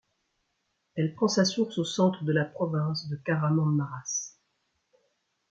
Elle 0.95 1.13
prend 1.13 1.27
sa 1.27 1.45
source 1.45 1.77
au 1.77 1.83
centre 1.85 2.23
de 2.23 2.31
la 2.31 2.43
province 2.43 3.07
de 3.07 3.17
Kahramanmaraş. 3.17 4.33